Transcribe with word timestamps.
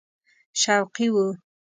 شوقي 0.61 1.07
وو. 1.13 1.27